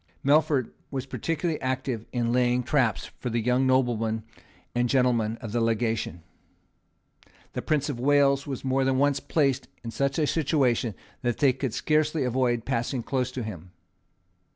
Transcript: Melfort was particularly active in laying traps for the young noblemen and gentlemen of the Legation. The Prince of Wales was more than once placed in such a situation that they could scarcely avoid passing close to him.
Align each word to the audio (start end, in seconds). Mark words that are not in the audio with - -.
Melfort 0.25 0.71
was 0.89 1.05
particularly 1.05 1.61
active 1.61 2.07
in 2.11 2.31
laying 2.33 2.63
traps 2.63 3.11
for 3.19 3.29
the 3.29 3.39
young 3.39 3.67
noblemen 3.67 4.23
and 4.73 4.89
gentlemen 4.89 5.37
of 5.41 5.51
the 5.51 5.61
Legation. 5.61 6.23
The 7.53 7.61
Prince 7.61 7.87
of 7.87 7.99
Wales 7.99 8.47
was 8.47 8.65
more 8.65 8.83
than 8.83 8.97
once 8.97 9.19
placed 9.19 9.67
in 9.83 9.91
such 9.91 10.17
a 10.17 10.25
situation 10.25 10.95
that 11.21 11.37
they 11.37 11.53
could 11.53 11.75
scarcely 11.75 12.23
avoid 12.23 12.65
passing 12.65 13.03
close 13.03 13.31
to 13.33 13.43
him. 13.43 13.73